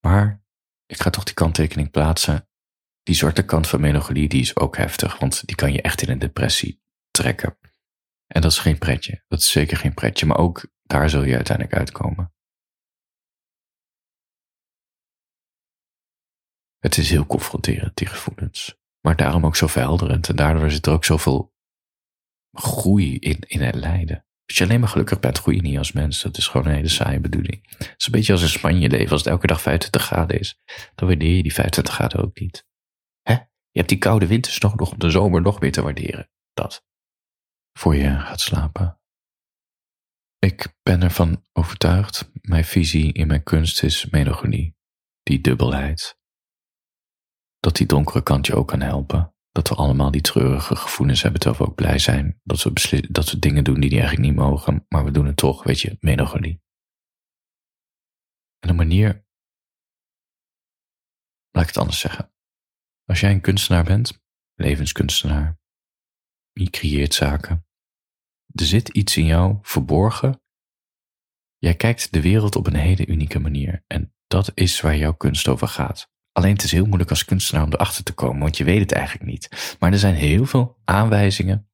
Maar 0.00 0.43
ik 0.86 1.02
ga 1.02 1.10
toch 1.10 1.24
die 1.24 1.34
kanttekening 1.34 1.90
plaatsen. 1.90 2.48
Die 3.02 3.14
zwarte 3.14 3.44
kant 3.44 3.68
van 3.68 3.80
melancholie 3.80 4.28
die 4.28 4.40
is 4.40 4.56
ook 4.56 4.76
heftig, 4.76 5.18
want 5.18 5.46
die 5.46 5.56
kan 5.56 5.72
je 5.72 5.82
echt 5.82 6.02
in 6.02 6.10
een 6.10 6.18
depressie 6.18 6.82
trekken. 7.10 7.58
En 8.26 8.40
dat 8.40 8.50
is 8.50 8.58
geen 8.58 8.78
pretje. 8.78 9.24
Dat 9.28 9.40
is 9.40 9.50
zeker 9.50 9.76
geen 9.76 9.94
pretje, 9.94 10.26
maar 10.26 10.38
ook 10.38 10.66
daar 10.82 11.10
zul 11.10 11.22
je 11.22 11.34
uiteindelijk 11.34 11.76
uitkomen. 11.76 12.32
Het 16.78 16.96
is 16.96 17.10
heel 17.10 17.26
confronterend, 17.26 17.96
die 17.96 18.06
gevoelens. 18.06 18.78
Maar 19.00 19.16
daarom 19.16 19.46
ook 19.46 19.56
zo 19.56 19.66
verhelderend. 19.66 20.28
En 20.28 20.36
daardoor 20.36 20.70
zit 20.70 20.86
er 20.86 20.92
ook 20.92 21.04
zoveel 21.04 21.54
groei 22.52 23.18
in, 23.18 23.40
in 23.40 23.62
het 23.62 23.74
lijden. 23.74 24.26
Als 24.46 24.58
je 24.58 24.64
alleen 24.64 24.80
maar 24.80 24.88
gelukkig 24.88 25.20
bent, 25.20 25.38
groei 25.38 25.56
je 25.56 25.62
niet 25.62 25.78
als 25.78 25.92
mens. 25.92 26.22
Dat 26.22 26.36
is 26.36 26.46
gewoon 26.46 26.66
een 26.66 26.74
hele 26.74 26.88
saaie 26.88 27.20
bedoeling. 27.20 27.76
Het 27.78 27.94
is 27.96 28.06
een 28.06 28.12
beetje 28.12 28.32
als 28.32 28.42
in 28.42 28.48
Spanje 28.48 28.88
leven. 28.88 29.10
Als 29.10 29.20
het 29.20 29.30
elke 29.30 29.46
dag 29.46 29.60
25 29.60 30.02
graden 30.02 30.38
is, 30.38 30.60
dan 30.94 31.08
waardeer 31.08 31.36
je 31.36 31.42
die 31.42 31.54
25 31.54 31.94
graden 31.94 32.22
ook 32.22 32.40
niet. 32.40 32.66
Hè? 33.22 33.32
Je 33.32 33.78
hebt 33.80 33.88
die 33.88 33.98
koude 33.98 34.26
winters 34.26 34.58
nog, 34.58 34.76
nog 34.76 34.92
om 34.92 34.98
de 34.98 35.10
zomer 35.10 35.42
nog 35.42 35.60
meer 35.60 35.72
te 35.72 35.82
waarderen. 35.82 36.30
Dat. 36.52 36.84
Voor 37.78 37.94
je 37.94 38.18
gaat 38.18 38.40
slapen. 38.40 38.98
Ik 40.38 40.74
ben 40.82 41.02
ervan 41.02 41.44
overtuigd, 41.52 42.30
mijn 42.40 42.64
visie 42.64 43.12
in 43.12 43.26
mijn 43.26 43.42
kunst 43.42 43.82
is 43.82 44.10
melancholie. 44.10 44.76
Die 45.22 45.40
dubbelheid. 45.40 46.18
Dat 47.58 47.76
die 47.76 47.86
donkere 47.86 48.22
kant 48.22 48.46
je 48.46 48.54
ook 48.54 48.68
kan 48.68 48.80
helpen. 48.80 49.33
Dat 49.54 49.68
we 49.68 49.74
allemaal 49.74 50.10
die 50.10 50.20
treurige 50.20 50.76
gevoelens 50.76 51.22
hebben, 51.22 51.40
terwijl 51.40 51.62
we 51.62 51.68
ook 51.70 51.76
blij 51.76 51.98
zijn 51.98 52.40
dat 52.42 52.62
we, 52.62 53.06
dat 53.10 53.30
we 53.30 53.38
dingen 53.38 53.64
doen 53.64 53.80
die, 53.80 53.90
die 53.90 53.98
eigenlijk 54.00 54.28
niet 54.28 54.38
mogen, 54.38 54.86
maar 54.88 55.04
we 55.04 55.10
doen 55.10 55.26
het 55.26 55.36
toch, 55.36 55.62
weet 55.62 55.80
je, 55.80 55.96
melancholie. 56.00 56.62
En 58.58 58.68
een 58.68 58.76
manier, 58.76 59.26
laat 61.50 61.62
ik 61.62 61.68
het 61.68 61.76
anders 61.76 61.98
zeggen. 61.98 62.32
Als 63.04 63.20
jij 63.20 63.30
een 63.30 63.40
kunstenaar 63.40 63.84
bent, 63.84 64.22
levenskunstenaar, 64.54 65.58
je 66.52 66.70
creëert 66.70 67.14
zaken, 67.14 67.66
er 68.52 68.64
zit 68.64 68.88
iets 68.88 69.16
in 69.16 69.24
jou 69.24 69.58
verborgen. 69.62 70.42
Jij 71.58 71.74
kijkt 71.74 72.12
de 72.12 72.20
wereld 72.20 72.56
op 72.56 72.66
een 72.66 72.74
hele 72.74 73.06
unieke 73.06 73.38
manier 73.38 73.84
en 73.86 74.14
dat 74.26 74.50
is 74.54 74.80
waar 74.80 74.96
jouw 74.96 75.14
kunst 75.14 75.48
over 75.48 75.68
gaat. 75.68 76.12
Alleen 76.34 76.52
het 76.52 76.62
is 76.62 76.72
heel 76.72 76.86
moeilijk 76.86 77.10
als 77.10 77.24
kunstenaar 77.24 77.64
om 77.64 77.72
erachter 77.72 78.04
te 78.04 78.12
komen, 78.12 78.40
want 78.40 78.56
je 78.56 78.64
weet 78.64 78.80
het 78.80 78.92
eigenlijk 78.92 79.30
niet. 79.30 79.76
Maar 79.78 79.92
er 79.92 79.98
zijn 79.98 80.14
heel 80.14 80.46
veel 80.46 80.80
aanwijzingen 80.84 81.68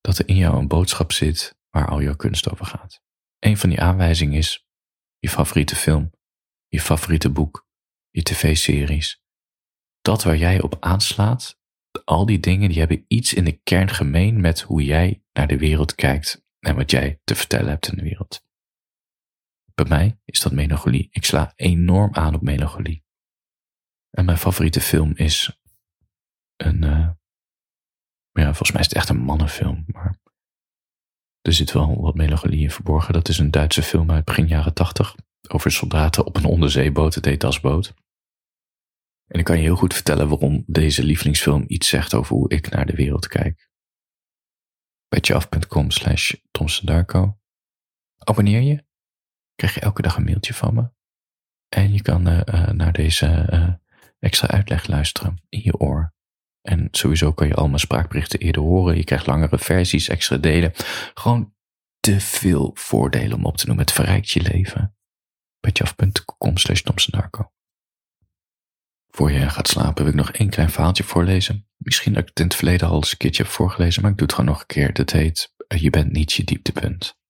dat 0.00 0.18
er 0.18 0.28
in 0.28 0.36
jou 0.36 0.56
een 0.56 0.68
boodschap 0.68 1.12
zit 1.12 1.58
waar 1.70 1.88
al 1.88 2.02
jouw 2.02 2.16
kunst 2.16 2.50
over 2.50 2.66
gaat. 2.66 3.02
Een 3.38 3.56
van 3.56 3.68
die 3.68 3.80
aanwijzingen 3.80 4.38
is 4.38 4.66
je 5.18 5.28
favoriete 5.28 5.76
film, 5.76 6.12
je 6.68 6.80
favoriete 6.80 7.30
boek, 7.30 7.68
je 8.10 8.22
tv-series. 8.22 9.22
Dat 10.00 10.22
waar 10.22 10.36
jij 10.36 10.60
op 10.60 10.76
aanslaat, 10.80 11.60
al 12.04 12.26
die 12.26 12.40
dingen 12.40 12.68
die 12.68 12.78
hebben 12.78 13.04
iets 13.08 13.34
in 13.34 13.44
de 13.44 13.60
kern 13.62 13.88
gemeen 13.88 14.40
met 14.40 14.60
hoe 14.60 14.84
jij 14.84 15.24
naar 15.32 15.46
de 15.46 15.58
wereld 15.58 15.94
kijkt 15.94 16.44
en 16.58 16.76
wat 16.76 16.90
jij 16.90 17.20
te 17.24 17.34
vertellen 17.34 17.68
hebt 17.68 17.88
in 17.88 17.96
de 17.96 18.02
wereld. 18.02 18.44
Bij 19.82 19.98
mij 19.98 20.18
is 20.24 20.40
dat 20.40 20.52
melancholie. 20.52 21.08
Ik 21.10 21.24
sla 21.24 21.52
enorm 21.56 22.14
aan 22.14 22.34
op 22.34 22.42
melancholie. 22.42 23.04
En 24.10 24.24
mijn 24.24 24.38
favoriete 24.38 24.80
film 24.80 25.12
is 25.14 25.60
een. 26.56 26.82
Uh, 26.82 27.10
ja, 28.32 28.44
volgens 28.44 28.72
mij 28.72 28.80
is 28.80 28.86
het 28.86 28.96
echt 28.96 29.08
een 29.08 29.22
mannenfilm, 29.22 29.84
maar 29.86 30.18
er 31.40 31.52
zit 31.52 31.72
wel 31.72 32.00
wat 32.00 32.14
melancholie 32.14 32.60
in 32.60 32.70
verborgen. 32.70 33.12
Dat 33.12 33.28
is 33.28 33.38
een 33.38 33.50
Duitse 33.50 33.82
film 33.82 34.10
uit 34.10 34.24
begin 34.24 34.46
jaren 34.46 34.74
tachtig 34.74 35.14
over 35.48 35.70
soldaten 35.70 36.26
op 36.26 36.36
een 36.36 36.44
onderzeeboot, 36.44 37.14
het 37.14 37.24
heet 37.24 37.40
Dasboot. 37.40 37.94
En 39.26 39.38
ik 39.38 39.44
kan 39.44 39.56
je 39.56 39.62
heel 39.62 39.76
goed 39.76 39.94
vertellen 39.94 40.28
waarom 40.28 40.64
deze 40.66 41.04
lievelingsfilm 41.04 41.64
iets 41.66 41.88
zegt 41.88 42.14
over 42.14 42.36
hoe 42.36 42.50
ik 42.50 42.70
naar 42.70 42.86
de 42.86 42.94
wereld 42.94 43.26
kijk. 43.26 43.70
Petjeaf.com 45.08 45.90
slash 45.90 46.34
Abonneer 48.18 48.60
je 48.60 48.84
krijg 49.54 49.74
je 49.74 49.80
elke 49.80 50.02
dag 50.02 50.16
een 50.16 50.24
mailtje 50.24 50.54
van 50.54 50.74
me. 50.74 50.90
En 51.68 51.92
je 51.92 52.02
kan 52.02 52.22
naar 52.76 52.92
deze 52.92 53.46
extra 54.18 54.48
uitleg 54.48 54.86
luisteren 54.86 55.42
in 55.48 55.60
je 55.62 55.78
oor. 55.78 56.14
En 56.62 56.88
sowieso 56.90 57.32
kan 57.32 57.46
je 57.46 57.54
al 57.54 57.66
mijn 57.66 57.78
spraakberichten 57.78 58.38
eerder 58.38 58.62
horen. 58.62 58.96
Je 58.96 59.04
krijgt 59.04 59.26
langere 59.26 59.58
versies, 59.58 60.08
extra 60.08 60.36
delen. 60.36 60.72
Gewoon 61.14 61.54
te 62.00 62.20
veel 62.20 62.70
voordelen 62.74 63.36
om 63.36 63.44
op 63.44 63.56
te 63.56 63.66
noemen. 63.66 63.84
Het 63.84 63.94
verrijkt 63.94 64.30
je 64.30 64.40
leven. 64.40 64.96
petjeaf.com 65.60 66.56
slash 66.56 66.82
Voor 69.08 69.32
je 69.32 69.50
gaat 69.50 69.68
slapen 69.68 70.04
wil 70.04 70.12
ik 70.12 70.18
nog 70.18 70.30
één 70.30 70.50
klein 70.50 70.70
verhaaltje 70.70 71.04
voorlezen. 71.04 71.68
Misschien 71.76 72.12
dat 72.12 72.22
ik 72.22 72.28
het 72.28 72.38
in 72.38 72.44
het 72.44 72.54
verleden 72.54 72.88
al 72.88 72.96
eens 72.96 73.12
een 73.12 73.18
keertje 73.18 73.42
heb 73.42 73.52
voorgelezen, 73.52 74.02
maar 74.02 74.10
ik 74.10 74.16
doe 74.16 74.26
het 74.26 74.36
gewoon 74.36 74.50
nog 74.50 74.60
een 74.60 74.66
keer. 74.66 74.92
Dat 74.92 75.10
heet 75.10 75.54
Je 75.68 75.90
bent 75.90 76.12
niet 76.12 76.32
je 76.32 76.44
dieptepunt. 76.44 77.20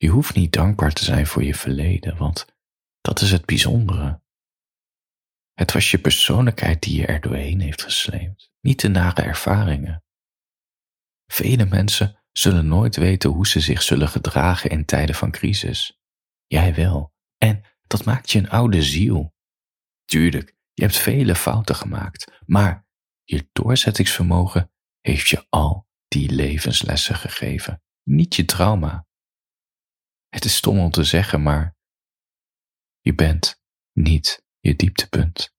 Je 0.00 0.08
hoeft 0.08 0.34
niet 0.34 0.52
dankbaar 0.52 0.92
te 0.92 1.04
zijn 1.04 1.26
voor 1.26 1.44
je 1.44 1.54
verleden, 1.54 2.16
want 2.16 2.46
dat 3.00 3.20
is 3.20 3.30
het 3.30 3.44
bijzondere. 3.44 4.22
Het 5.54 5.72
was 5.72 5.90
je 5.90 5.98
persoonlijkheid 5.98 6.82
die 6.82 7.00
je 7.00 7.06
er 7.06 7.20
doorheen 7.20 7.60
heeft 7.60 7.82
gesleept, 7.82 8.50
niet 8.60 8.80
de 8.80 8.88
nare 8.88 9.22
ervaringen. 9.22 10.04
Vele 11.26 11.64
mensen 11.64 12.22
zullen 12.32 12.68
nooit 12.68 12.96
weten 12.96 13.30
hoe 13.30 13.46
ze 13.46 13.60
zich 13.60 13.82
zullen 13.82 14.08
gedragen 14.08 14.70
in 14.70 14.84
tijden 14.84 15.14
van 15.14 15.30
crisis. 15.30 16.00
Jij 16.46 16.74
wel. 16.74 17.12
En 17.38 17.64
dat 17.86 18.04
maakt 18.04 18.30
je 18.30 18.38
een 18.38 18.50
oude 18.50 18.82
ziel. 18.82 19.34
Tuurlijk, 20.04 20.56
je 20.72 20.82
hebt 20.82 20.96
vele 20.96 21.34
fouten 21.34 21.74
gemaakt, 21.74 22.42
maar 22.46 22.86
je 23.24 23.48
doorzettingsvermogen 23.52 24.72
heeft 25.00 25.28
je 25.28 25.46
al 25.48 25.86
die 26.08 26.30
levenslessen 26.30 27.14
gegeven, 27.14 27.82
niet 28.02 28.34
je 28.34 28.44
trauma. 28.44 29.07
Het 30.28 30.44
is 30.44 30.56
stom 30.56 30.78
om 30.78 30.90
te 30.90 31.04
zeggen, 31.04 31.42
maar 31.42 31.76
je 33.00 33.14
bent 33.14 33.62
niet 33.92 34.42
je 34.60 34.76
dieptepunt. 34.76 35.54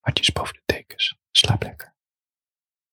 Hartjes 0.00 0.32
boven 0.32 0.54
de 0.54 0.62
tekens. 0.64 1.18
Slaap 1.30 1.62
lekker. 1.62 1.89